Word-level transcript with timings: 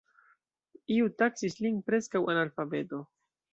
Iu 0.95 1.09
taksis 1.19 1.59
lin 1.67 1.79
"preskaŭ-analfabeto. 1.91 3.07